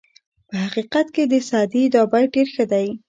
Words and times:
په 0.47 0.55
حقیقت 0.63 1.07
کې 1.15 1.23
د 1.31 1.33
سعدي 1.49 1.83
دا 1.93 2.01
بیت 2.11 2.27
ډېر 2.35 2.47
ښه 2.55 2.65
دی. 2.71 2.87